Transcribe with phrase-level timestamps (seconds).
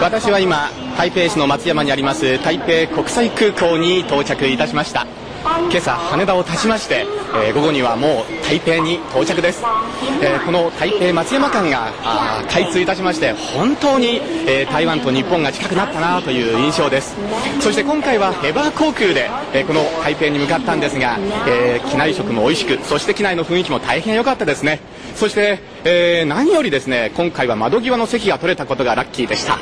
[0.00, 5.06] 私は今台北市の松山にあります台北国際空港に到着いたしました。
[5.44, 9.62] 今朝羽田を立ちまして、えー、午後にはもう台北に到着です、
[10.22, 11.92] えー、この台北松山間が
[12.50, 17.16] 開通いたしまして本当に、えー、台湾と日本が近くなったなという印象です。
[17.60, 24.80] そして今回はヘバー航空で、えこの台北に向かったんですが、え機内食も美味しくそして機内の雰囲気も大変良かったですね。
[25.14, 29.58] そして、え、何よりですね今回は窓際の席が取れたことがラッキーでした、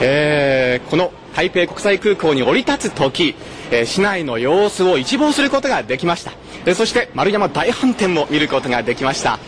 [0.00, 3.34] えー、この台北国際空港に降り立つ時、
[3.70, 6.32] え、市内の様子を一望することができました、
[6.66, 9.38] え、そして丸山大飯店も見ることができました。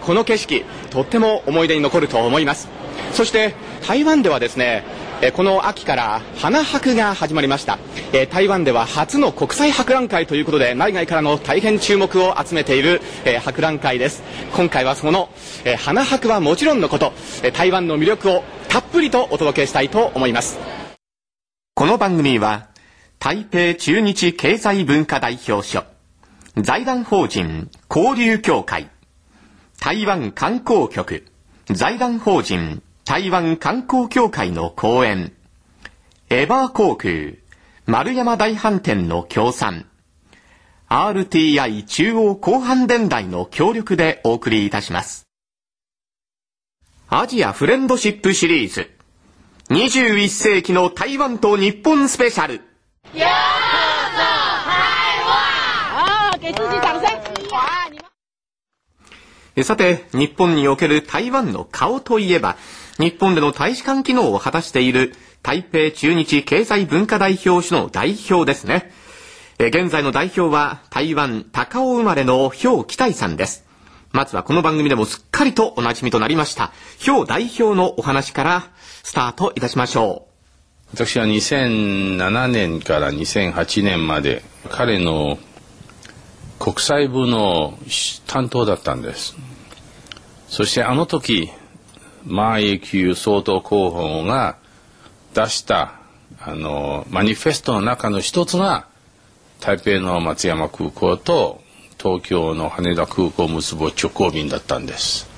[0.00, 2.68] この景色とっても思い出に残ると思います。
[3.12, 3.54] そして
[3.86, 4.84] 台湾ではですね
[5.34, 7.78] この秋から花博が始まりました、
[8.30, 13.00] 台湾では初の国際博覧会ということで内外からの大変注目を集めている、
[13.42, 14.22] 博覧会です。
[14.54, 15.30] 今回はその、
[15.78, 17.12] 花博はもちろんのこと、
[17.54, 20.58] 台湾の魅力をたっぷりとお届けしたいと思います。
[21.74, 22.68] この番組は
[23.18, 25.95] 台北中日経済文化代表所。
[26.56, 28.90] 財団法人交流協会。
[29.78, 31.26] 台湾観光局。
[31.68, 35.32] 財団法人台湾観光協会の講演、
[36.28, 37.34] エバー航空、
[37.86, 39.86] 丸山大飯店の協賛、
[40.88, 45.26] RTI 中央広範電台の協力でお送りいたします。
[47.08, 48.90] アジアフレンドシップシリーズ、
[49.70, 52.54] 21世紀の台湾と日本スペシャル。
[52.54, 53.26] ようぞ台
[55.24, 57.16] 湾あ、给自己掌声
[59.62, 62.56] さて、日本における台湾の顔といえば、
[62.98, 68.90] 日本での大使館機能を果たしている台北中日経済文化代表所の代表ですね。
[69.58, 73.64] 現在の代表は台湾高尾生まれの氷期待さんです。
[74.12, 76.72] まずはこの番組でもすっかりとお馴染みとなりました。
[77.04, 78.70] 氷代表のお話から
[79.02, 80.26] スタートいたしましょ
[80.92, 80.96] う。
[80.96, 85.38] 私は2007年から2008年まで彼の
[86.58, 87.78] 国際部の
[88.26, 89.36] 担当だったんです。
[90.48, 91.50] そしてあの時
[92.26, 94.56] 馬英九総統候補が
[95.34, 96.00] 出した
[96.40, 98.86] あのマニフェストの中の一つが
[99.60, 101.60] 台北の松山空港と
[101.98, 105.28] 東京の羽田空港を結ぶ直行便だったんです。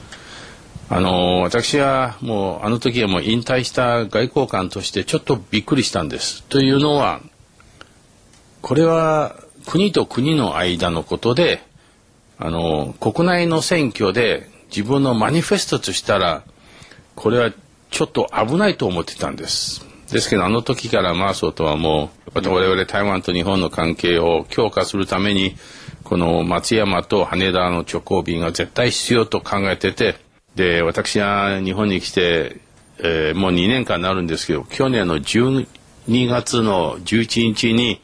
[0.91, 6.42] あの私はもうあの時はもう引退した外交官としてちょっとびっくりしたんです。
[6.44, 7.20] というのは
[8.62, 9.36] これは
[9.66, 11.62] 国と国の間のことで
[12.38, 16.44] あの国内の選挙で自分のマニフェストとしたら
[17.14, 17.52] これは
[17.90, 19.84] ちょっと危ないと思ってたんです。
[20.10, 25.54] ですけどあの時からマーソーとはもう我々台湾と日本の関係を強化するために
[26.02, 30.16] この松山と羽田の直行便が絶対必要と考えてて
[30.54, 32.60] で私は日本に来て、
[32.98, 35.66] えー、もう2年間になるんですけど去年の12
[36.08, 38.00] 月の11日に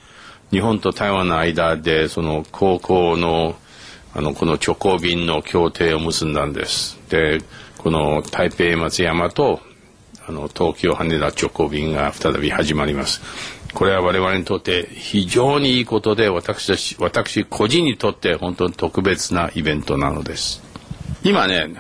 [0.51, 3.57] 日本と台湾の間でその高校の
[4.17, 7.01] あのこの直行便の協定を結んだんです。
[7.11, 7.41] で
[7.79, 9.61] この台北松山と
[10.27, 13.21] あの東京羽田直行便が再び始まります。
[13.75, 20.63] これは我々にとって非常にいいことで私たち私個人にとって本当に特別なイベントなのです。
[21.25, 21.75] 今ね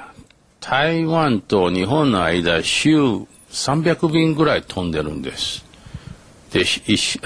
[0.60, 2.98] 台湾と日本の間週
[3.50, 5.64] 300便ぐらい飛んでるんです。
[6.52, 6.64] で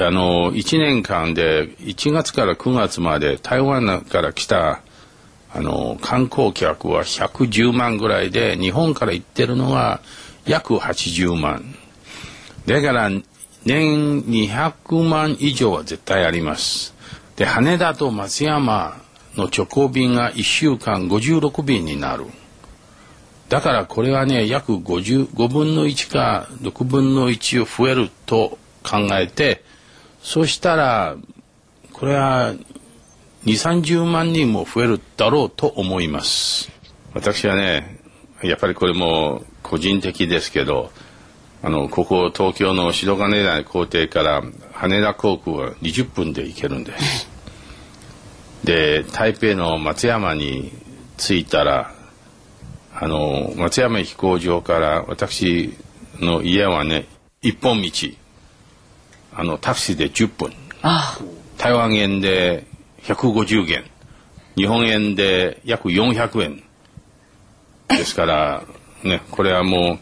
[0.04, 4.82] あの1年間で1月から9月まで台湾から来た
[5.52, 10.00] あの観光客は110万ぐらいで日本から行ってるのが
[10.46, 11.74] 約80万。
[12.66, 13.10] だから
[13.64, 16.94] 年200万以上は絶対あります。
[17.36, 19.00] で羽田と松山
[19.36, 22.26] の直行便が1週間56便になる。
[23.48, 29.62] だからこれはね約55分の1か6分の1を増えると考えて
[30.22, 31.16] そしたら
[31.92, 32.54] これは
[33.44, 36.70] 2、30万人も増えるだろうと思います。
[37.14, 38.00] 私はね、
[38.42, 40.90] やっぱりこれも個人的ですけど、
[41.62, 44.42] あの、ここ東京の白金台校庭から
[44.72, 47.28] 羽田航空は20分で行けるんです。
[48.64, 50.70] で、台北の松山に
[51.16, 51.92] 着いたら、
[52.94, 55.76] あの、松山飛行場から私
[56.20, 57.06] の家はね、
[57.42, 57.90] 一本道、
[59.34, 60.52] あの、タクシーで10分。
[61.56, 62.67] 台湾円で
[63.14, 63.84] 150元。
[64.56, 66.62] 日本円で約400円。
[67.88, 68.64] ですから
[69.02, 69.98] ねこれはもう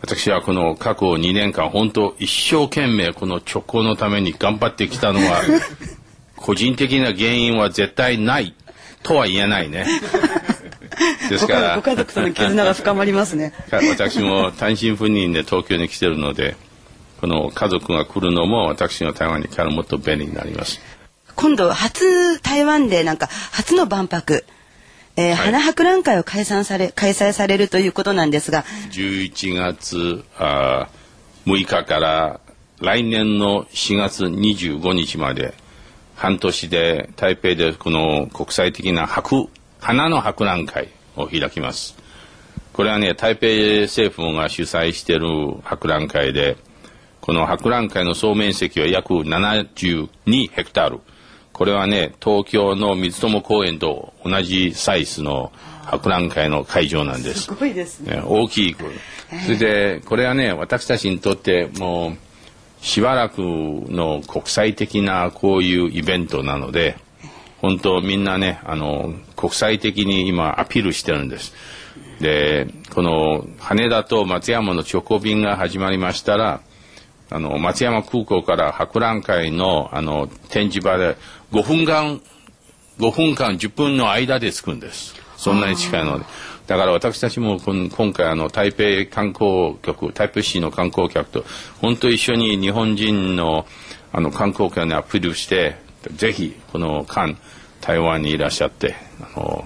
[0.00, 5.42] 私はこの過去2年間本当一生懸命この直行のために頑張ってきたのは
[6.36, 8.54] 個人的な原因は絶対ない
[9.02, 9.86] とは言えないね。
[11.28, 13.52] ですからご家族との絆が深まりますね。
[13.72, 16.54] 私も単身赴任で東京に来てるので
[17.20, 20.80] この家族が来るのも私が台湾に来たらもっと便利になります
[21.36, 24.44] 今度初台湾でなんか初の万博
[25.16, 28.64] えー、はい、花博覧会を開催され開催されるということなんですが。
[28.90, 30.88] 11月あ
[31.46, 32.40] 6日から
[32.80, 35.54] 来年の4月25日まで
[36.16, 39.48] 半年で台北でこの国際的な博
[39.78, 41.96] 花の博覧会を開きます。
[42.72, 43.46] これはね台北
[43.82, 45.28] 政府が主催している
[45.62, 46.56] 博覧会で
[47.20, 51.00] この博覧会の総面積は約72ヘクタール
[51.54, 55.52] これはね、東京の水友公園と同じサイズの
[55.84, 57.42] 博覧会の会場なんです。
[57.42, 58.20] すごいですね。
[58.26, 58.76] 大きい。
[59.44, 62.16] それで、これはね、私たちにとっても
[62.82, 66.96] う、しばらくの国際的なこういうイベントなので、
[67.62, 71.54] 本当みんなね、あの、国際的に今アピールしてるんです。
[72.20, 76.62] で、この羽田と松山の直行便が始まりましたら、
[77.30, 81.16] あの、松山空港から博覧会の、あの、展示場で
[81.52, 82.20] 5分間、
[82.98, 85.14] 5分間10分の間で着くんです。
[85.36, 86.24] そんなに近いので。
[86.66, 91.44] だから私たちも今回あの台北観光局、台北市の観光客と
[91.82, 93.66] 本当一緒に日本人の
[94.12, 95.76] あの観光客にアピールして、
[96.14, 97.36] ぜひこの間
[97.82, 99.64] 台湾にいらっしゃって、あの、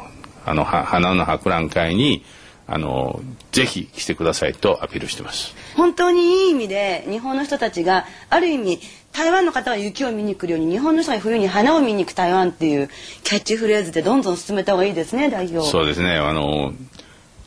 [0.49, 2.25] あの花の博覧会に
[2.67, 3.21] あの
[3.53, 8.81] ぜひ来てくださいとアピールしてます本当にいい意味で日本の人たちがある意味
[9.13, 12.91] 台湾の方は雪を見に来るように日本の人が冬に花を見に行く台湾っていう
[13.23, 16.17] キャッチフレーズでどんどん進めた方がいいですね代表そうですね。
[16.17, 16.73] あの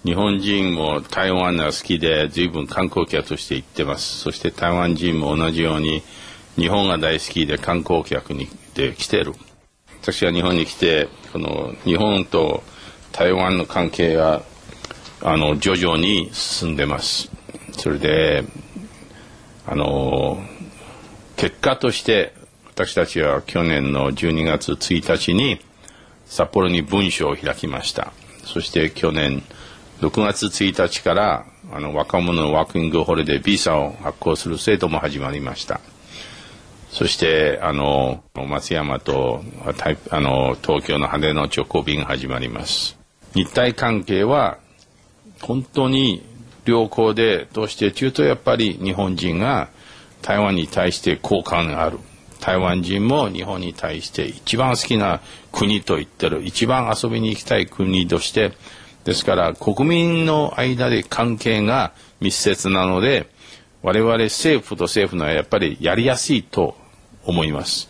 [0.06, 4.20] 日本人も台湾が好きで随分観光客として行ってます。
[4.20, 6.02] そして台湾人も同じように
[6.56, 9.34] 日本が大好きで観光客にで来てる。
[10.02, 12.64] 私は日本に来てこの日本と
[13.12, 14.42] 台湾の関係が
[15.22, 17.30] あの徐々に進んでます。
[17.72, 18.44] それで
[19.66, 20.44] あの
[21.38, 22.34] 結果として
[22.68, 25.60] 私たちは去年の12月1日に
[26.26, 28.14] 札幌に文書を開きました。
[28.46, 29.44] そして去年
[30.00, 35.80] 6月1日からあの若者のワーキングホリデービザを発行する制度も始まりました。
[36.90, 39.44] そしてあの松山と
[40.10, 42.98] あの東京の羽の直行便が始まります。
[43.34, 44.58] 日体関係は
[45.42, 46.24] 本当に
[46.66, 49.70] 良好でどうしてというとやっぱり日本人が
[50.22, 52.00] 台湾に対して好感がある。
[52.40, 55.22] 台湾人も日本に対して一番好きな
[55.52, 56.44] 国と言ってる。
[56.44, 58.54] 一番遊びに行きたい国として。
[59.04, 63.28] ですから国民の間で関係が密接なので
[63.82, 66.78] 我々政府と政府のはやっぱりやりやすいと
[67.26, 67.90] 思います。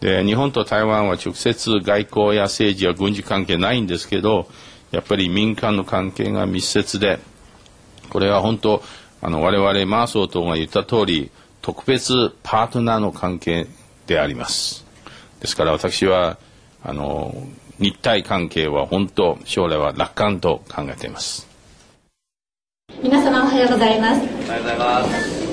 [0.00, 4.48] で日本と台湾は直接外交や政治や軍事関係ないんですけど
[4.92, 7.18] やっぱり民間の関係が密接で
[8.10, 8.82] これは本当
[9.20, 11.30] あの我々マーソー党が言った通り
[11.62, 13.66] 特別パートナーの関係
[14.06, 14.84] であります。
[15.40, 16.38] ですから私は
[16.82, 17.34] あの
[17.78, 21.46] 日体関係は本当将来は楽観と考えています。
[23.02, 24.20] 皆様おはようございます。
[24.20, 25.48] おはようございます。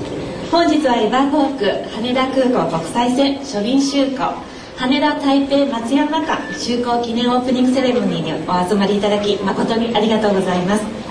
[0.50, 4.56] 本日はエバー航空羽田空港国際線初便就航。
[4.78, 11.05] 羽田台北松山間就航記念オープニングセレモニーにお集まりいただき誠にありがとうございます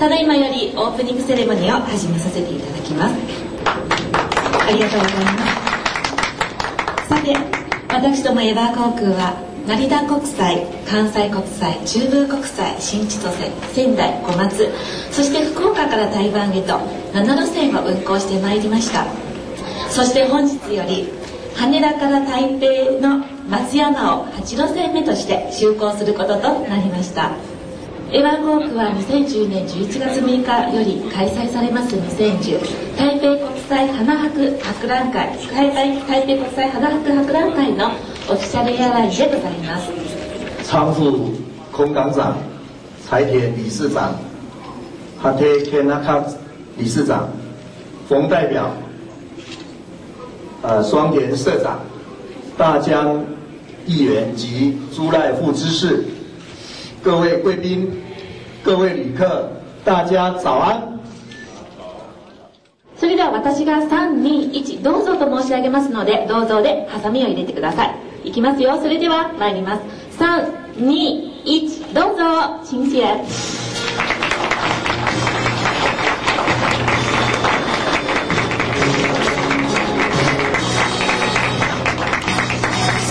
[0.00, 3.14] ただいまよりオープニングセレモニーを始めさせていただきます
[4.66, 5.46] ありがとうございま
[7.02, 7.36] すさて
[7.94, 9.36] 私どもエバー航空は
[9.66, 14.72] 成田国際関西国際中部国際新千歳仙台小松
[15.12, 16.78] そして福岡から台湾へと
[17.12, 19.04] 7路線を運航してまいりました
[19.90, 21.12] そして本日より
[21.56, 23.18] 羽田から台北の
[23.50, 27.49] 松山を8路線目として就航することとなりました
[28.12, 39.92] エヴァ航空は2010年11月6日より開催されます2010台北国際花博博覧会台北台北国際花博博覧会のオフィシャルエアラインでございます。
[40.68, 41.36] 常副
[41.72, 42.36] 空港長
[43.06, 44.18] 财田理事長
[45.18, 46.26] ハテケナカ
[46.76, 47.28] 理事長
[48.08, 48.72] 冯代表
[50.62, 51.78] 呃，双田社长、
[52.58, 53.24] 大江
[53.86, 56.04] 议员及朱赖副知事，
[57.02, 57.99] 各位贵宾、
[58.62, 59.24] 各位旅客，
[59.84, 61.00] 大家早安。
[62.96, 68.28] それでは私が3、2、1どうぞと申し上げますのでどうぞでハサミを入れてください。
[68.28, 68.78] いきますよ。
[68.82, 69.82] それでは参ります。
[70.22, 72.22] 3、2、1どうぞ。
[72.62, 73.24] チンシエ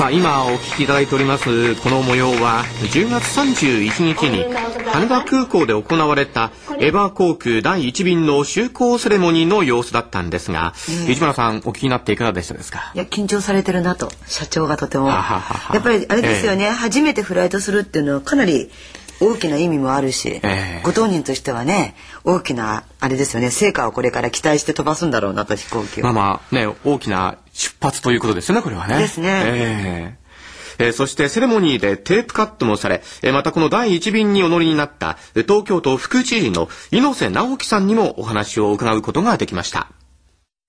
[0.09, 4.43] あ今お聞きいただいておりますこの模様は10月31日に
[4.85, 10.73] 羽田空港で行われたエバー航空第1便の就航セレモニーの様子だったんですが、
[11.07, 12.91] 市村さんお聞きになっていかがでしたですか？
[12.95, 15.09] いや緊張されてるなと社長がとても。
[15.09, 15.41] や
[15.77, 18.71] っぱりあれですよね、初めてフライトするっていうのはかなり
[19.21, 20.81] 大きな意味もあるし、ええ。
[20.83, 26.03] ご当人としてはね大きなあれですよね成果をこれから期待して飛ばすんだろうなと飛行機を。
[26.05, 28.97] まあまあね大きな出発ということですよねこれはね。
[28.97, 29.27] ですね。
[29.29, 30.19] ええ。
[30.81, 39.88] えーそしてセレモニーでテープカットもされ、えーまたこの第一便にお乗りになったえー東京都副知事の猪瀬直樹さんにもお話を伺うことができました。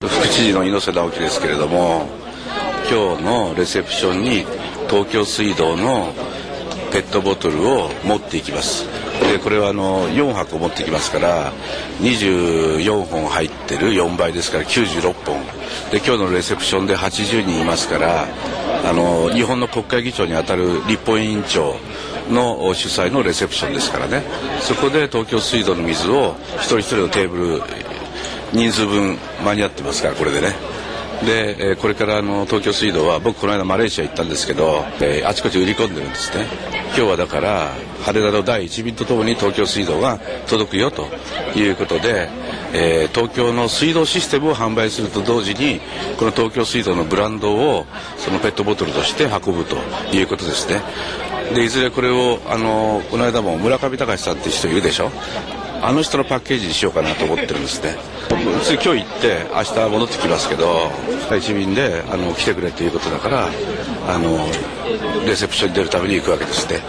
[0.03, 2.09] 副知事の猪瀬直樹ですけれども
[2.91, 4.45] 今日のレセプションに
[4.89, 6.13] 東京水道の
[6.91, 8.85] ペットボトルを持っていきます。
[9.21, 11.53] でこれはあの4箱持ってきますから
[12.01, 15.41] 24本入ってる4倍ですから96本。
[15.91, 18.27] で今日のレセプションで80人いますから
[18.83, 21.75] あの日本の国会議長にあたる立法委員長
[22.29, 24.23] の主催のレセプションですからね。
[24.59, 27.61] そこで東京水道の水を一人一人のテーブル
[28.53, 30.70] 人数分間に合ってますからこれでね。
[31.25, 36.45] で、えこれからあの東京水道は僕この間マレーシア行ったんですけど、えあちこち売り込んでるんですね。
[36.87, 37.71] 今日はだから
[38.03, 41.07] 羽田の第1便とともに東京水道が届くよと
[41.55, 42.29] いうことで、
[42.73, 45.79] えー東京の水道システムを販売すると同時に
[46.17, 47.85] この東京水道のブランドを
[48.17, 49.75] そのペットボトルとして運ぶと
[50.15, 50.81] いうことですね。
[51.53, 55.11] でいずれこれをあのこの間も村上隆さんって人いるでしょ？
[55.81, 57.95] あの人のパッケージにしようかなと思ってるんですね。
[58.83, 60.91] 今日行って明日戻ってきますけど
[61.37, 63.49] 一便であの来てくれということだから
[64.07, 64.37] あの
[65.25, 66.79] レセプションに出るために行くわけですね。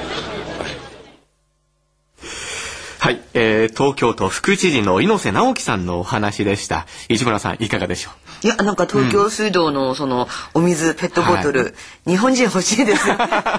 [3.02, 6.86] はい、えー東京都副知事の猪瀬直樹さんのお話でした。
[7.08, 8.10] 市村さんいかがでしょ
[8.44, 8.46] う？
[8.46, 11.74] いやなんか東京水道のそのお水ペットボトル、
[12.06, 13.16] 日本人欲しいですよ。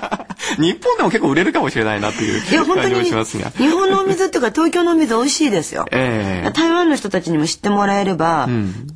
[0.59, 3.51] 日本でも結構売れるかもしれないなといういや本当感じもにしますが。
[3.57, 5.87] 日本のお水っていうか東京のお水美味しいですよ。
[5.91, 8.47] ええ台湾の人たちにも知ってもらえれば、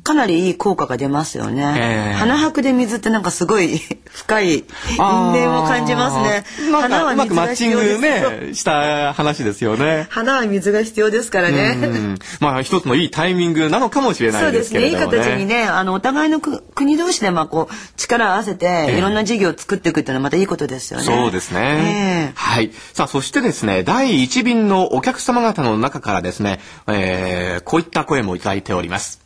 [0.02, 1.74] かなりいい効果が出ますよね。
[1.76, 4.64] ええ花博で水ってなんかすごい深い因
[5.36, 6.44] 縁を感じますね。
[6.72, 10.06] 花はかうまくマッチングね、した話ですよね。
[10.10, 11.76] 花は水が必要ですからね。
[11.80, 14.84] うんまあ一つのいいタイミングなのかもしれなそいうでですすね。
[14.84, 15.18] いいけれどもね。
[15.18, 21.04] 形にね、あの、お互いのく国同士で、まあ、こう、力を合わせて、いろんな事業を作っていくっていうのはまたいいことですよね。
[21.04, 21.60] そうですね。
[21.60, 22.70] ええはい。
[22.92, 29.20] さあ、そしてですね、第一便のお客様方の中からですね、えー、こういった声もいただいております。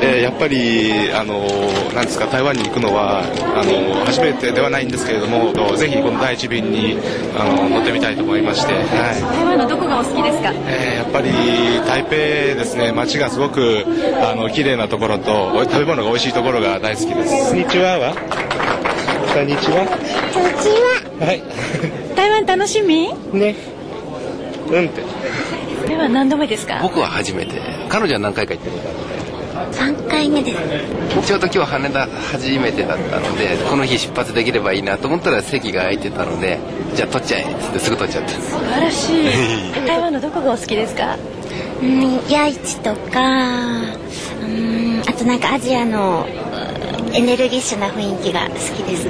[0.00, 1.46] えーやっぱり、あの
[1.94, 6.98] なんですか台湾に行くのはあの初めてではないんですけれどもぜひこの第一便に
[7.38, 8.84] あの乗ってみたいと思いまして、はい
[9.22, 10.52] 台湾のどこ好きですか？
[10.52, 11.30] えーやっぱり
[11.86, 13.84] 台北ですね街がすごく
[14.20, 17.50] あの綺麗なところとお食べ物が美味しいところが大好きです。
[17.50, 17.98] こんにちは。
[17.98, 18.14] は
[19.32, 19.86] こんにちは。
[20.32, 20.68] こんにち
[21.20, 21.26] は。
[21.26, 21.42] はい。
[22.16, 23.14] 台湾楽しみ？
[23.32, 23.54] ね。
[24.68, 25.02] うんって。
[25.86, 26.80] 台湾何度目ですか？
[26.82, 27.52] 僕は初めて。
[27.88, 28.76] 彼女は何回か行ってる
[29.70, 30.58] 3回目です。
[31.28, 36.58] ちょうど今日羽田初めてだったのでこの日出発できればいいなと思ったら席が空いてたので
[36.94, 37.42] じゃあ取っちゃえ。
[37.42, 39.24] っすぐ取っちゃった素晴らしい。
[39.86, 41.16] 台湾のどこがお好きですか？
[41.82, 43.20] うん夜市とか
[44.42, 46.26] うんあとなんかアジアの
[47.08, 49.06] うんエネルギッシュな雰囲気が好きです。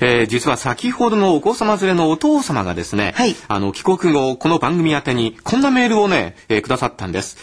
[0.00, 3.14] えー実は先ほどのお子様連れのお父様がですね、
[3.48, 7.38] あの帰国後この番組宛てにこんなメールをね、えーくださったんです。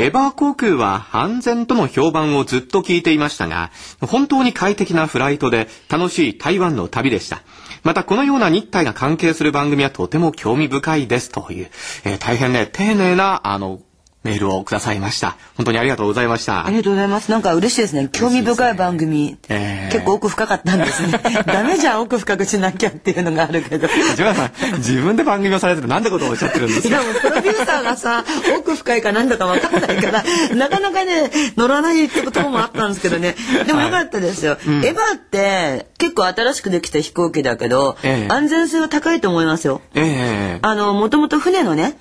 [0.00, 7.42] エバー航空は安全との評判をずっと聞いていましたが、本当に快適なフライトで楽しい台湾の旅でした。
[7.82, 11.70] またこのような日体が関係する番組はとても興味深いですという、
[12.04, 13.80] えー大変ね、丁寧なあの
[14.22, 15.36] メールをくださいました。
[15.56, 16.66] 本当にありがとうございました。
[16.66, 17.30] ありがとうございます。
[17.30, 18.08] なんか嬉しいですね。
[18.12, 19.38] 興味深い番組。
[19.48, 21.18] えー結構奥深かったんですね。
[21.46, 23.88] ダメじゃん、奥深くしなきゃっていうのがあるけど。
[23.88, 26.88] ジョナさん、自分で番組をされてるなんてことをおっしゃってるんですか？
[26.88, 28.24] いやもうプロデューサーがさ、
[28.58, 30.22] 奥深いかなんだかわかんないから、
[30.54, 33.34] なかなかね、乗らないってこともあったんですけどね。
[33.66, 34.58] でもよかったですよ。
[34.64, 39.80] うんエヴァって結構新しくできた飛行機だけど、ええ安全性は高いと思いますよ。
[39.94, 41.96] ええあの、もともと船のね、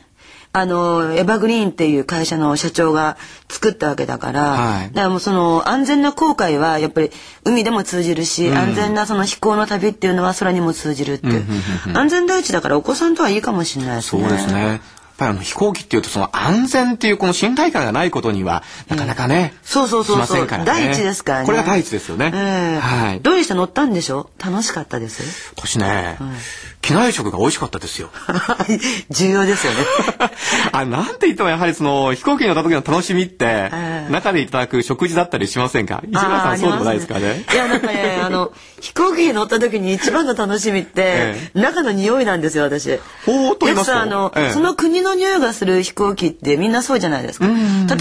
[0.51, 3.18] あの、エバーグリーンっていう会社の社長が
[3.50, 4.88] 作ったわけだから、はい。
[4.88, 7.12] だからもうその安全な航海はやっぱり
[7.44, 8.58] 海でも通じるし、うん。
[8.58, 11.34] 安全なその飛行の旅っていうのは空にも通じるっていう。
[11.34, 11.98] うんうんうんうん。
[11.98, 14.24] 安全第一だからお子さんとはいいかもしれないですね。
[14.24, 14.82] そうですね。
[15.20, 20.65] ぱりあの飛行機っていうとその安全っていうこの信頼感がないことにはなかなかね、そうそうそうそう、しませんからね。
[20.65, 21.46] 第一ですからね。
[21.46, 22.79] これが第一ですよね、ええ。
[22.79, 23.20] はい。
[23.20, 23.56] どうでした？
[23.56, 24.29] 乗ったんでしょ？
[24.44, 25.53] 楽しかったです？
[25.58, 26.18] 私ね、
[26.89, 28.10] 機内食が美味しかったですよ。
[29.12, 29.79] 重要ですよね。
[30.74, 34.12] あなんて言ってもやはりその飛行機に乗った時の楽しみって、ええ。
[34.12, 36.01] 中でいただく食事だったりしませんか？
[36.03, 37.46] 石村さんそうでもないですかね？
[37.53, 43.00] いやなんかね あの飛行機に乗った時に一番の楽しみって、え中の匂いなんですよ私。
[43.25, 44.53] ほうと言いますとあの、ええ。
[44.53, 47.46] その国の匂いがする飛行機ってみんなそうじゃないですか。
[47.48, 47.53] 例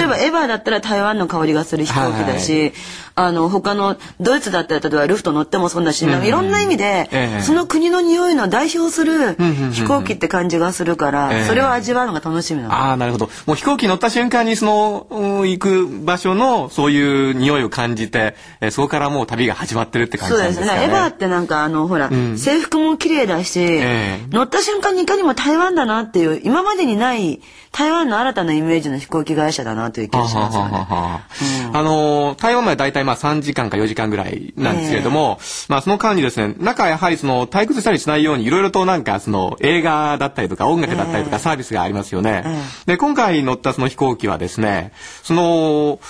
[0.05, 2.73] えばエヴァだったら台湾の香りがする飛行機だし、
[3.19, 9.35] あの他のドイツだったら例えばルフト乗ってもそうだし、なんかいろんな意味で、ええその国の匂いの代表する
[9.73, 12.75] 飛行機って感じがするから、ええそれを味わうのが楽しみなの。
[12.75, 13.29] ああ、なるほど。
[13.47, 20.67] もう飛行機に乗った瞬間にその、うん行く場所のそういう匂いを感じて、えーそこからもう旅が始まってるって感じそうですすね。
[20.67, 20.95] なんでかね。
[20.95, 27.41] エヴァってなんかあのほら、ん制服も綺麗だし、ええ乗った瞬間にいかにも台湾だなっていう今までにない
[27.79, 30.87] 台湾の新たなイメージの飛行機会社だなという気がしますよね。
[30.91, 42.43] あのー台湾まで大体まあ3時間か4時間ぐらいなんですけれども、まあその間にですね、中はやはりその退屈したりしないようにいろいろとなんかその映画だったりとか音楽だったりとかサービスがありますよね。
[42.87, 44.91] で、今回乗ったその飛行機はですね、
[45.23, 46.01] その、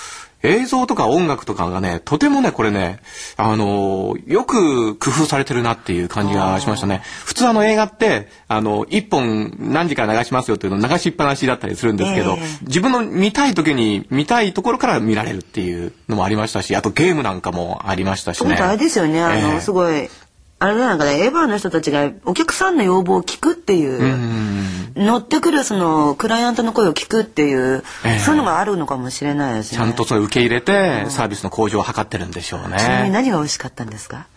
[0.43, 2.99] 映像とか音楽とかがね、とてもね、これね、
[3.37, 7.01] あのーよく工夫されてるなっていう感じがしましたね。
[7.25, 18.55] 普通あの映画って、あの、一本何時から流しますよっていうのを流しっぱなしだったりするんですけど、ええ自分の見たい時に見たいところから見られるっていうのもありましたし、あとゲームなんかもありましたしね。
[18.55, 20.09] あれですよね、あの、ええすごい、
[20.61, 29.77] あれなんかね、エヴァの人たちがお客さんの要望を聞くっていう、乗ってくるそのクライアントの声を聞くっていう、ええそういうのがあるのかもしれないですね。
[29.77, 33.09] ちゃんとそれ受け入れて、サービスの向上を図ってるんでしょうちなみにね。
[33.11, 34.27] 何が美味しかったんですか？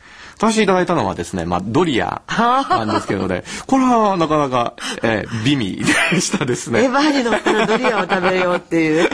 [0.42, 5.76] 私いただいたのはですね、まあ、ドリアなんですけどね、これはなかなか、えー、美味
[6.12, 6.82] でしたですね。
[6.84, 9.08] エヴァに乗ったらドリアを食べようっていう。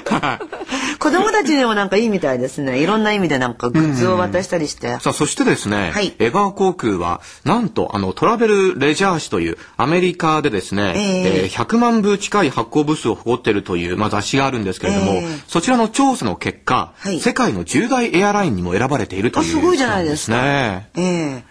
[0.99, 2.83] 子供たちにもなんかいいみたいですね。
[2.83, 4.99] いろんな意味でなんかグッズを渡したりして。
[5.01, 19.45] さあ、そしてですね、はいエバー航空は、なんと、あの、トラベルレジャー誌という、アメリカでですね、えええー100万部近い発行部数を誇っているという、まあ、雑誌があるんですけれども、ええそちらの調査の結果、はい世界の10大エアラインにも選ばれているという。
[19.45, 20.89] あすごいじゃないですかね。
[20.97, 21.43] ええ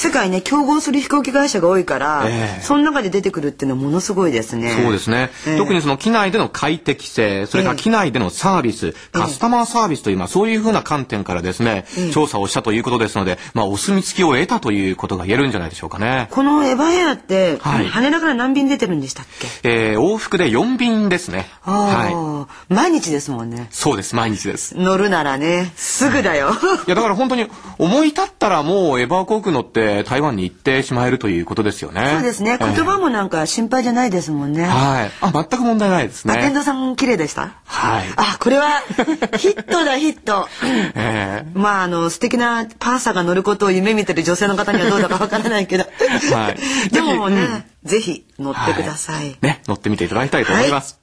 [0.00, 4.70] 世界ね競合する飛行機会社が多いから、ええその中で出てくるっていうのはものすごいですね。
[4.80, 16.28] そうですね、ええ特にその機内での快適性、それからええ機内でのサービス、カスタマーサービスという、まあそういうふうな観点からですね、ええ調査をしたということですので、まあお墨付きを得たということが言えるんじゃないでしょうかね。
[16.30, 19.68] このエヴァエアって、はい羽田から何便出てるんでしたっけ？
[19.68, 21.48] えー往復で4便ですね。
[21.64, 22.12] あはい。
[22.14, 23.66] あ、毎日ですもんね。
[23.72, 24.76] そうです、毎日です。
[24.78, 26.50] 乗るならね、すぐだよ。
[26.86, 32.10] いや、だから本当に思い立ったらもうエバー航空乗って台湾に行ってしまえるということですよね。
[32.14, 32.56] そうですね。
[32.58, 34.64] 言葉もなんか心配じゃないですもんね。
[34.64, 35.10] はい。
[35.20, 36.50] あ、全く問題ないですね。
[36.54, 37.52] ドさん綺麗でした？
[37.64, 38.06] はい。
[38.16, 38.80] あ、これは
[39.36, 40.48] ヒットだヒット。
[40.64, 45.84] ええまああの素敵なパーサーが乗ることを夢見てる女性の方にはどうだかわからないけど。
[46.34, 46.58] はい
[46.90, 49.36] でもね、ぜぜひ乗ってください。
[49.42, 51.00] ね、乗ってみていただきたいと思います。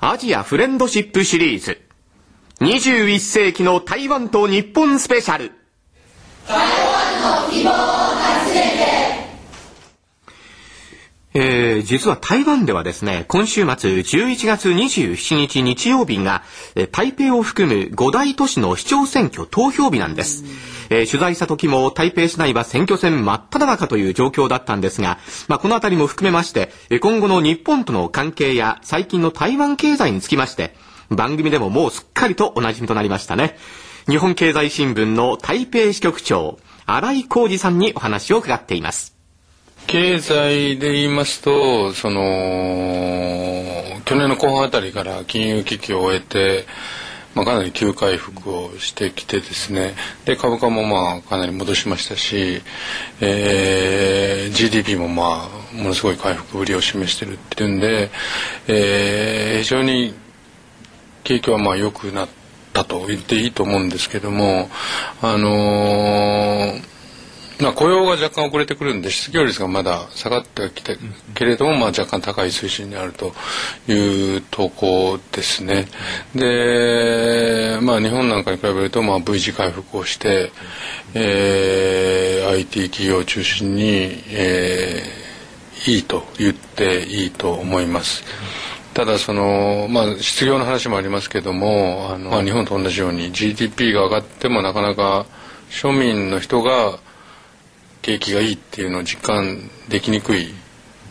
[0.00, 1.80] アジアフレンドシップシリーズ。
[2.60, 5.52] 21世紀の台湾と日本スペシャル。
[11.36, 16.42] えー実は台湾ではですね、今週末11月27日日曜日が、
[16.76, 20.44] えー台北を含む5大都市の市長選挙投票日なんです。
[20.90, 30.76] えー取材した時も台北市内は選挙戦真っ只中という状況だったんですが、まあ、このあたりも含めまして、今後の日本との関係や最近の台湾経済につきまして、
[31.10, 33.56] 番組でももうすっかりとお馴染みとなりましたね。
[34.06, 39.16] 日本経済新聞の台北支局長、新井浩二さんにお話を伺っています。
[39.86, 42.16] 経済で言いますとその
[44.04, 46.64] 去年の後半あたりから金融危機を終えて、
[47.34, 52.62] まあ、かなり急回復をしてきてですねで株価もまあかなり戻しましたし、
[53.20, 58.10] えー GDP もまあものすごい回復ぶりを示してるっていうんで、
[58.68, 60.14] えー非常に
[61.24, 62.43] 景気はまあ良くなって
[62.74, 64.68] たと言っていいと思うんですけども
[65.22, 66.94] あのー
[67.60, 70.96] まあ、雇用が若干遅れてくるんで失業率がまだ下がってはきて
[71.34, 73.32] けれども、まあ、若干高い水準にあると
[73.86, 75.86] いう投稿ですね。
[76.34, 80.50] で、まあ、日本なんかに比べると、まあ、V 字回復をして、
[81.14, 83.82] えー IT 企業を中心に、
[84.28, 85.24] えー
[85.86, 88.24] いいと言っていいと思います。
[88.94, 95.26] ただその、まあ、失業の話もありますけどもあの、まあ、日本と同じように GDP が上がってもなかなか
[95.68, 96.98] 庶民の人が
[98.02, 100.54] 景気がいいっていうのを実感できにくい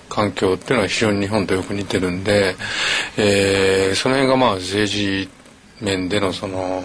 [0.07, 2.55] 環境っていうのは非常に日本とよく似てるんで、
[3.17, 5.29] えー、その辺がまあ政治
[5.81, 6.83] 面でのその、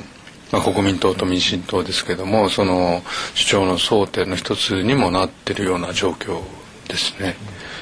[0.50, 3.02] まあ、国民党と民進党ですけどもその
[3.34, 6.40] 主張の争点の一つにもなってるような状況
[6.88, 7.37] ですね。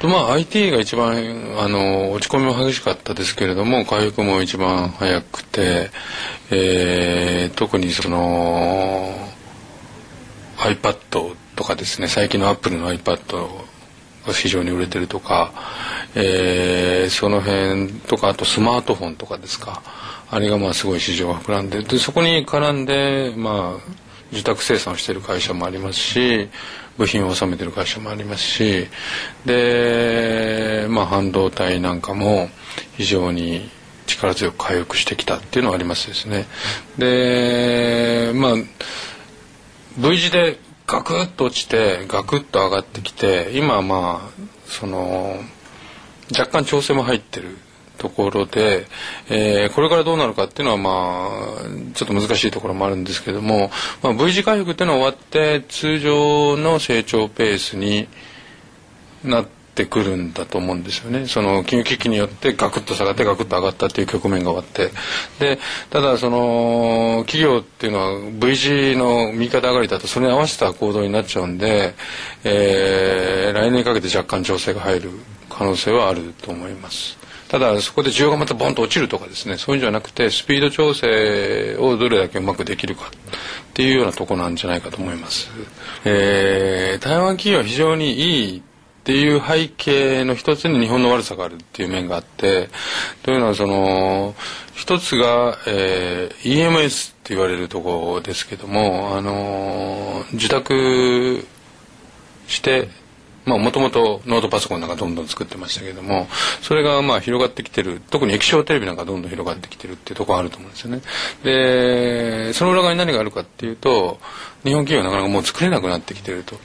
[0.06, 1.14] まあ IT が一番
[1.58, 5.90] あの落ち込みも激しかったですけれども回復も一番早くて、
[6.50, 9.12] えー、特にその
[10.58, 13.48] iPad とかですね最近のアップルの iPad
[14.26, 15.52] が非常に売れてるとか、
[16.14, 19.82] えー、その辺とかあとスマートフォンとかですか。
[20.28, 23.92] あれがまあすごい市場が膨らんででそこに絡んでまあ
[24.32, 26.48] 受託生産をしている会社もありますし
[26.98, 28.88] 部品を収めてる会社もありますし
[29.44, 32.48] で、まあ、半導体なんかも
[32.96, 33.68] 非常に
[34.06, 36.46] 力強く回復してきたっていうのはありますですね。
[36.96, 38.54] でまあ
[39.98, 45.36] V 字でガクッと落ちてガクッと上がってきて今まあその
[46.30, 47.56] 若干調整も入ってる
[47.96, 48.86] ところで、
[49.28, 51.28] えー、これからどうなるかっていうのはま
[51.60, 53.70] あちょっと難しいところもあるんですけども、
[54.02, 58.08] まあ、V 字回復っていうのは終わって通常の成長ペースに
[59.24, 64.90] なってくるんだと思うんですよねその金融危機によってガクッと下がってガクッと上がったっていう局面が終わって
[65.38, 65.58] で
[65.90, 71.94] ただその企業っていうのは V 字の右肩上がりだとそれに合わせた行動になっちゃうんで、
[72.44, 75.10] えー、来年かけて若干調整が入る
[75.50, 77.25] 可能性はあると思います。
[77.48, 83.10] ただそこで需要がまたボンと落ちるとかですねそういうんじゃなくてスピード調整をどれだけうまくできるかっ
[83.74, 85.50] ていうようなとこなんじゃないかと思います。
[86.04, 88.62] えー、台湾企業は非常にいいっ
[89.04, 92.68] ていう背景の一つに日本の悪さがあるっていう面があって
[93.22, 94.34] というのはその
[94.76, 101.46] 一つが、えー、EMS って言われるところですけども、あの、受託
[102.46, 102.88] して
[103.46, 106.26] もともとノートパソコンなんかどんどん作ってましたけれども
[106.62, 111.00] それがまあ広がってきてる特に液晶テレビなんかどんどん広がってきてるっていうところあると思うんですよね。
[111.44, 114.18] でその裏側に何があるかっていうと
[114.64, 116.56] 日本企業はなかなかもう作れなくなってきてると。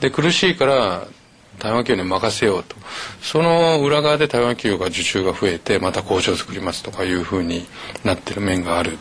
[0.00, 1.06] で苦しいから
[1.58, 2.76] 台湾企業に任せようと
[3.20, 7.66] その裏側で台湾企業が受注が増えてまた工場を作りますとかいうふうに
[8.04, 8.98] なってる面がある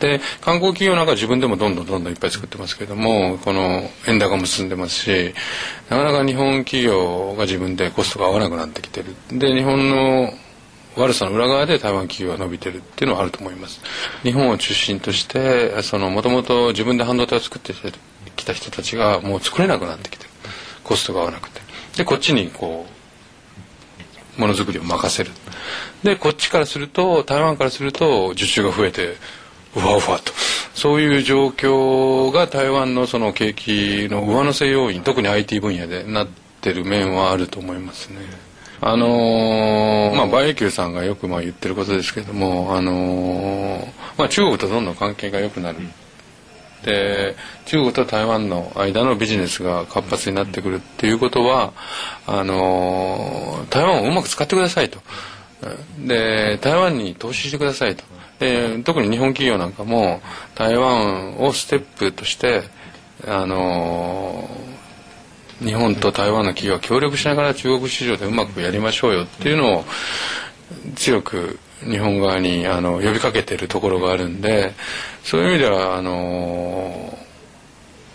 [0.00, 5.34] で観光企業なんか自分でもどんどんどんどんいっぱい作ってますけどもこの円高も進んでますし
[5.88, 9.14] なかなか日本企業が自分でコストが合わなくなってきてる。
[9.30, 10.32] で日本の
[10.96, 13.80] 悪さの裏側で台湾企業が伸びてるっていうのはあると思います。
[14.22, 17.74] 日本を中心としてもともと自分で半導体を作って
[18.36, 20.30] きた人たちがもう作れなくなってきてる。
[20.84, 21.60] コストが合わなくて。
[21.96, 22.86] でこっちにこ
[24.38, 25.30] うものづくりを任せる。
[26.04, 29.16] でこっちからすると台湾からすると受注が増えて
[29.76, 30.32] うわうわと
[30.74, 36.28] そういう状況が台湾のその景気の上乗せ要因特に IT 分野でなっ
[36.60, 38.18] てる面はあると思いますね。
[38.80, 43.86] あのー、まあバイキューさんがよくまあ言ってることですけども、あのー、
[44.18, 45.78] まあ、中国とどんどん関係が良くなる。
[46.84, 47.34] で
[47.64, 51.72] 中国と台湾の間のビジネスが活発になってくるっていうことは
[52.26, 55.00] あのー、台湾をうまく使ってくださいと。
[55.98, 58.04] で台湾に投資してくださいと。
[58.38, 60.20] で特に日本企業なんかも
[60.54, 62.62] 台湾をステップとして
[63.26, 64.48] あの
[65.60, 69.84] 日本と台湾の企業は協力しながら中国市場でうまくやりましょうよっていうのを
[70.96, 74.72] 強く日本側にあの呼びかけてるところがあるんで
[75.22, 77.18] そういう意味ではあの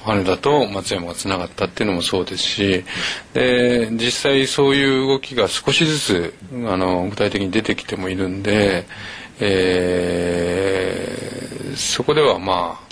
[0.04, 2.84] 羽田と松山がつながったっていうのもそうですし
[3.34, 8.86] で実際そういう動きが少しずつあの具体的に出てきてもいるんで。
[9.42, 12.90] えー、そこではまあ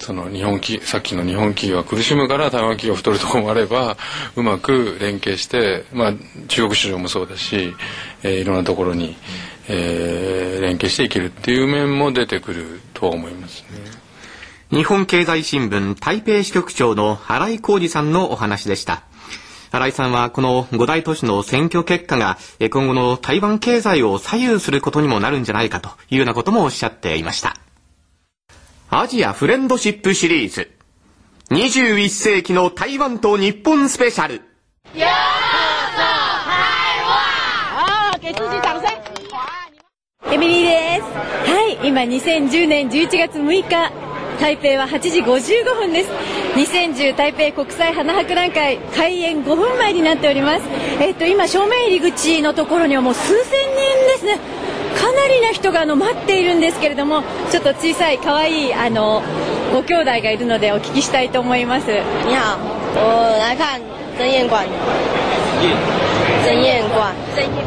[0.00, 3.96] その日本企さっきの日本企業が苦しむから台湾企業太るところもあれば
[4.36, 6.14] うまく連携して、まあ、
[6.46, 7.74] 中国市場もそうだし、
[8.22, 9.16] えー、いろんなところに、
[9.68, 13.97] えー、連携していけるっていう面も出てくるとは思いますね。
[14.70, 19.02] 日本経済新聞台北支局長の新井浩二さんのお話でした。
[19.70, 22.36] 新井さんはこの五大都市の選挙結果が
[22.70, 27.56] 今後の台湾経済を左右することにもなるんじゃないかというようなこともおっしゃっていました。
[28.90, 30.70] アジアフレンドシップシリーズ。
[31.50, 34.34] 21世紀の台湾と日本スペシャル。
[34.34, 34.46] ようこ
[34.92, 35.98] そ
[36.44, 37.00] 台
[38.12, 38.20] 湾！
[38.20, 41.02] 给自己掌声エミリーです。
[41.50, 44.07] はい今2010年11月6日。
[44.38, 46.10] 台北は8時55分です。
[46.54, 50.62] 2010台北国際花博覧会開演5分前になっております。
[51.00, 53.44] えっと今正面入り口のところにはもう数千人
[54.06, 54.38] ですね。
[54.96, 59.22] かなりな人があの待っているんですけれどもちょっと小さい可愛いあの
[59.72, 61.86] ご兄弟がいるのでお聞きしたいと思います。
[62.26, 62.58] 你好，
[62.94, 63.80] 我来看
[64.16, 64.64] 曾燕馆。
[66.44, 67.14] 曾珍宴館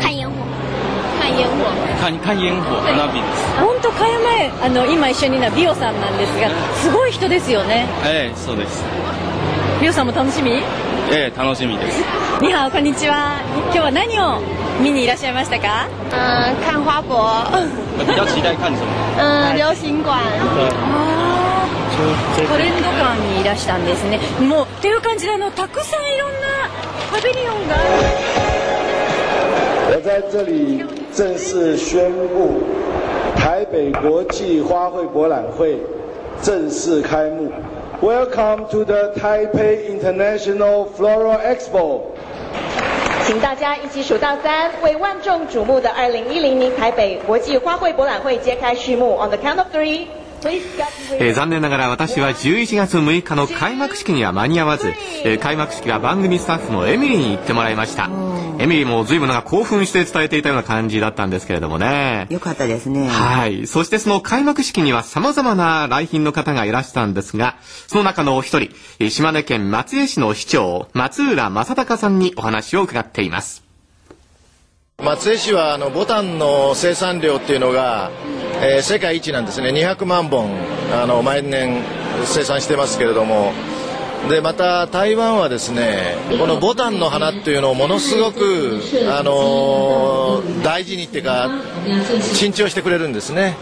[0.01, 0.11] 看
[1.35, 1.65] 煙火
[1.99, 3.59] 看煙火看看煙火花火です。
[3.59, 7.87] 本当開前あの今一緒にいるのはビオさんなんですがすごい人ですよね。
[8.05, 8.83] ええそうです。
[9.81, 10.61] ビオさんも楽しみ？
[11.11, 12.03] ええ楽しみです。
[12.41, 13.41] にはおこんにちは。
[13.65, 14.39] 今日は何を
[14.81, 15.87] 見にいらっしゃいましたか？
[16.11, 17.11] 嗯看花博。
[18.05, 18.87] 比較期待看什麼
[19.19, 20.11] 嗯流行館。
[22.47, 24.19] トレンド館にいらしたんですね。
[24.39, 26.37] もうっていう感じであのたくさんいろんな
[27.11, 27.75] パビリオンが。
[27.75, 27.79] あ
[29.91, 32.61] る我在这里正式宣布，
[33.35, 35.77] 台北国际花卉博览会
[36.41, 37.51] 正式开幕。
[38.01, 41.99] Welcome to the Taipei International Floral Expo。
[43.25, 49.17] 请大家一起数到三，为万众瞩目的2010年台北国际花卉博览会揭开序幕。
[49.17, 50.07] On the count of three.
[51.19, 54.89] えー、残念ながら私は11月6日の開幕式には間に合わず、
[55.23, 58.09] えー、開幕式は番組スタッフのエミリーに行ってもらいました。
[58.59, 62.27] エミリーも随分なんか興奮して伝えていたような感じだったんですけれどもね。
[62.29, 63.07] よかったですね。
[63.07, 63.65] はい。
[63.65, 73.70] そしてその開幕式には様々な来賓の方がいらしたんですがその中のお一人島根県松江市の市長松浦正隆さんにお話を伺っています
[75.03, 78.11] 松江市はあのボタンの生産量っていうのが、
[78.61, 79.71] えー、世界一なんですね。
[79.71, 80.51] 200万本
[80.93, 81.81] あの毎年
[82.25, 83.51] 生産してますけれども
[84.29, 88.79] でまた台湾はですねこのボタンの花っていうのをものすごく、
[89.09, 91.49] あのー、大事にっていうか
[92.35, 93.57] 珍重してくれるんですね。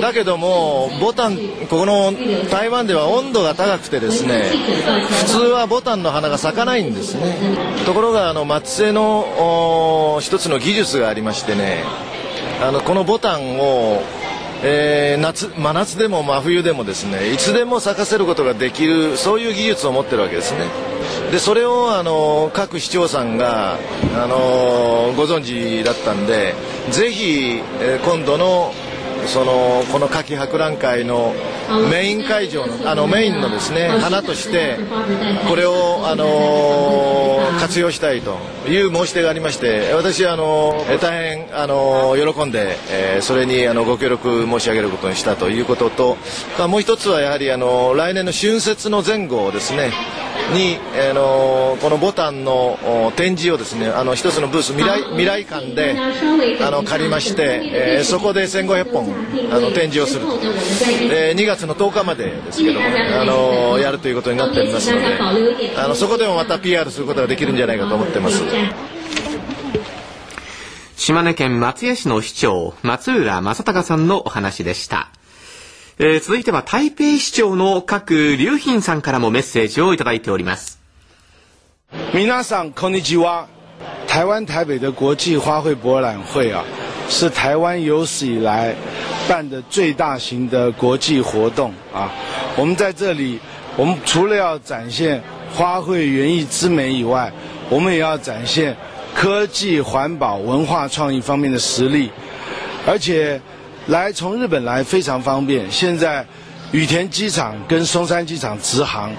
[0.00, 1.36] だけどもボタン
[1.68, 2.12] ここの
[2.50, 4.50] 台湾では温度が高くてですね
[5.24, 7.36] 普通はボタンの花が咲かないんですね。
[7.86, 11.84] ところがあの松江の一つの技術がありましてね
[12.62, 14.02] あのこのボタンを
[14.62, 20.66] えー、夏真夏でも真冬でもですねいつでも咲かせることができるそういう技術を持ってるわけですね。
[21.32, 23.78] でそれをあの各市長さんが
[24.16, 26.54] あのご存知だったんで
[26.90, 28.72] ぜひ、えー、今度の
[29.26, 31.34] そのこの夏季博覧会の
[31.90, 34.78] メイン会場のあのメインのですね花として
[35.48, 38.36] これをあの活用したいと
[38.68, 46.16] いう申し出がありまして私あの大変あの喜んで、えー、それにあのご協力申し上げることにしたということと
[46.68, 49.92] もう一つはやはりあの来年の春節の前後をですね
[50.52, 50.78] に、
[51.10, 52.78] あのこのボタンの
[53.16, 55.96] 展示をですねあの一つのブース未来未来館で
[56.60, 59.14] あの借りまして、えー、そこで1500本
[59.52, 60.38] あの展示をすると、
[61.12, 65.18] えー、2月の10日までですけどもね、あのやるということになっておりますので
[65.76, 68.42] あのそこでもまた PR することができるんじゃないかと思ってます。
[70.96, 75.10] 島根県松江市の市長松浦正隆さんのお話でした
[76.02, 80.80] えー、続いては台北市長の各劉賓さんからもメッセージをいただいております。
[82.14, 83.48] 皆さんこんにちは。
[84.08, 86.64] 台湾台北的国际花卉博览会啊，
[87.10, 88.74] 是台湾有史以来
[89.28, 92.10] 办的最大型的国际活动啊。
[92.56, 93.38] 我们在这里，
[93.76, 97.30] 我们除了要展现花卉园艺之美以外，
[97.68, 98.74] 我们也要展现
[99.14, 102.10] 科技、环保、文化创意方面的实力，
[102.86, 103.38] 而且。
[103.86, 106.24] 来从日本来非常方便，现在
[106.70, 109.12] 羽田机场跟松山机场直航，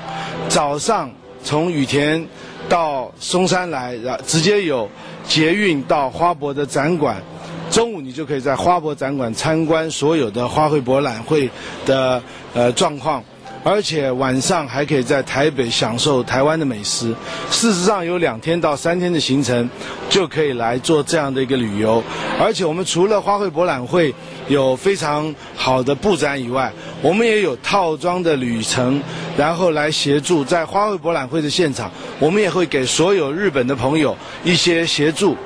[0.47, 1.11] 早上
[1.43, 2.25] 从羽田
[2.69, 4.89] 到松山来，然直接有
[5.27, 7.21] 捷运到花博的展馆，
[7.69, 11.49] 中午你就可以在花博展馆参观所有的花卉博览会
[11.85, 12.21] 的
[12.53, 13.23] 呃状况。
[13.63, 17.13] 而且晚上还可以在台北享受台湾的美食。
[17.51, 19.69] 事实上，有两天到三天的行程，
[20.09, 22.03] 就可以来做这样的一个旅游。
[22.39, 24.11] 而且我们除了花卉博览会
[24.50, 29.02] 有非常好的布展以外，我们也有套装的旅程，
[29.36, 35.36] 然后来协助在花卉博览会的现场，我们也会给所有日本的朋友一些协助。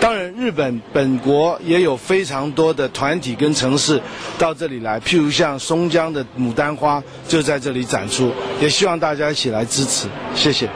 [0.00, 4.02] 当然，日本本国也有非常多的团体跟城市
[4.36, 10.08] 到这里来，譬如像松江的牡丹花就在这里展出，也希望大家一起来支持。
[10.34, 10.68] 谢谢。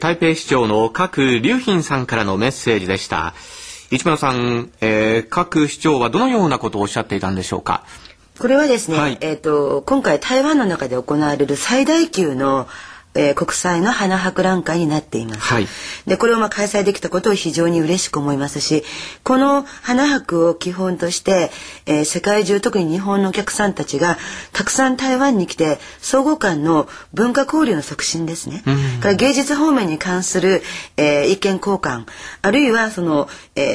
[0.00, 3.32] 台北市長の各劉賓さんからのメッセージでした。
[3.91, 7.83] 市村さん、えー、各市長はどのようなことをおっしゃっていたんでしょうか？
[8.39, 12.67] これはですね、はい、えっ、ー、と今回台湾の中で行われる最大級の
[13.15, 15.41] えー、国際の花博覧会になっています。
[15.41, 15.67] はい、
[16.05, 18.83] でこれをまあ開催できたことを非常に嬉しく思いますし
[19.23, 21.51] この花博を基本として、
[21.85, 24.17] えー、世界中特に日本のお客さんたちが
[24.53, 30.61] たくさん台湾に来て相互間の文化交流の促進ですね、うん、から芸術方面に関する、
[30.97, 32.05] えー、意見交換
[32.41, 33.27] あるいはその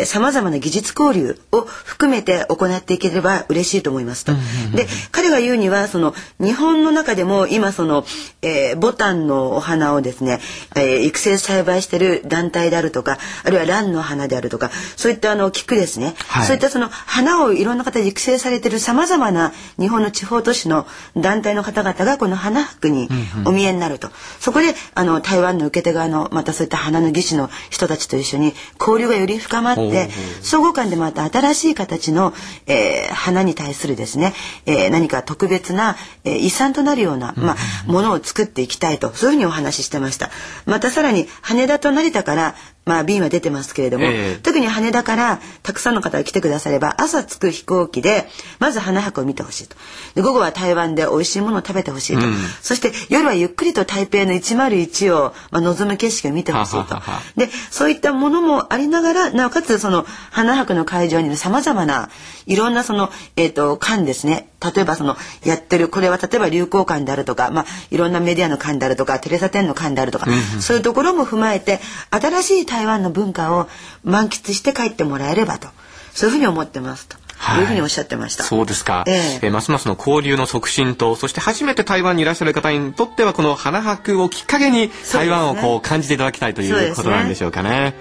[0.05, 4.33] さまざまな技術交流を含めて行っていければ嬉しいと思いますと。
[4.75, 8.05] で彼が言うにはその日本の中でも今その、
[8.43, 10.41] えー、ボタン湾のお花をですね、
[10.77, 23.09] えー、育成栽培している団体であるとかあるいは蘭の花であるとかそういったあの菊ですね、はい、そういったその花をいろんな方で育成されているさまざまな日本の地方都市の団体の方々がこの花博に
[23.47, 30.09] お見えになると、うんうん、そこであの台湾の受け手側のまたそういった花の技師の人たちと一緒に交流がより深まって
[30.43, 32.33] 相互間でまた新しい形の、
[32.67, 34.35] えー、花に対するですね、
[34.67, 37.57] えー、何か特別な、えー、遺産となるような、まあ、
[37.87, 40.31] ものを作っていきたいとそういうふうにお話ししてました。
[40.67, 48.27] またさらに羽田と成田からまあ便は出てますけれども、えー、特に羽田からたくさんの方が来てくだされば朝着く飛行機で
[48.59, 49.77] まず花博を見てほしいと。
[50.15, 56.95] で午後は台湾で美味しいものを食べてほしいと、うん、そして夜はゆっくりと台北の101を、まあ、望む景色を見てほしいと。
[57.37, 62.11] でそういったものもありながらなおかつその花博の会場にいるさまざまな
[62.47, 64.49] いろんなその、えーと、館ですね。
[64.75, 73.69] 例えばそのやってるこれは例えば流行館であるとか、まあ、いろんなメディアの館であるとかテレサ店の館であるとか、うん、そういうところも踏まえて新しい台湾の文化を
[74.03, 75.69] 満喫して帰ってもらえればと
[76.13, 77.17] そういうふうに思ってますと。
[77.37, 78.45] はい、いうふうにおっしゃってました。
[78.45, 79.05] そうですか。
[79.07, 87.71] えー、えー、ますますの交流の促進と、そして初めて台湾にいらっしゃる方にとっては、この花博をきっかけに台湾をこう感じていただきたいということなんでしょうかね。
[87.71, 87.95] ね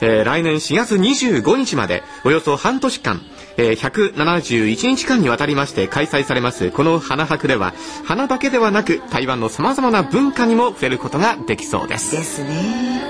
[0.00, 3.20] えー、来年4月25日まで、およそ半年間、
[3.58, 12.12] えー、171日間にわたりまして開催されますこの花博では花だけではなく台湾のさまざまな文化にも触れることができそうです。
[12.16, 13.02] ですね。